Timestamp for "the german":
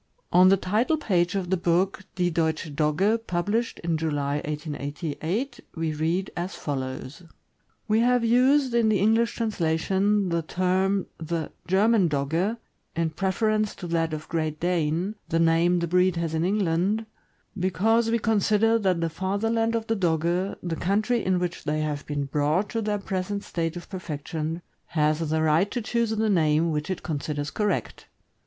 11.19-12.09